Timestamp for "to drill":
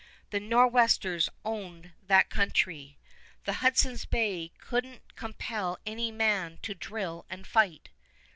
6.63-7.27